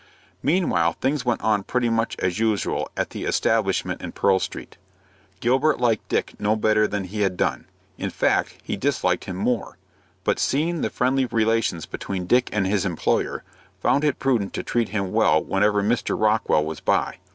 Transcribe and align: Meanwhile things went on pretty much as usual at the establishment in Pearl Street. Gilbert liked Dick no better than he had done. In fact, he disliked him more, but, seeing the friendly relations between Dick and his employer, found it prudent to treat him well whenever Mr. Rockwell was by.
Meanwhile 0.41 0.93
things 0.93 1.25
went 1.25 1.41
on 1.43 1.61
pretty 1.61 1.87
much 1.87 2.15
as 2.17 2.39
usual 2.39 2.89
at 2.97 3.11
the 3.11 3.25
establishment 3.25 4.01
in 4.01 4.13
Pearl 4.13 4.39
Street. 4.39 4.77
Gilbert 5.41 5.79
liked 5.79 6.09
Dick 6.09 6.33
no 6.39 6.55
better 6.55 6.87
than 6.87 7.03
he 7.03 7.21
had 7.21 7.37
done. 7.37 7.65
In 7.99 8.09
fact, 8.09 8.55
he 8.63 8.75
disliked 8.75 9.25
him 9.25 9.35
more, 9.35 9.77
but, 10.23 10.39
seeing 10.39 10.81
the 10.81 10.89
friendly 10.89 11.27
relations 11.27 11.85
between 11.85 12.25
Dick 12.25 12.49
and 12.51 12.65
his 12.65 12.83
employer, 12.83 13.43
found 13.79 14.03
it 14.03 14.17
prudent 14.17 14.53
to 14.53 14.63
treat 14.63 14.89
him 14.89 15.11
well 15.11 15.39
whenever 15.39 15.83
Mr. 15.83 16.19
Rockwell 16.19 16.65
was 16.65 16.79
by. 16.79 17.17